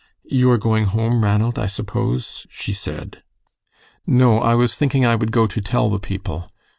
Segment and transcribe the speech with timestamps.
[0.23, 3.21] "You are going home, Ranald, I suppose," she said.
[4.07, 6.49] "No, I was thinking I would go to tell the people.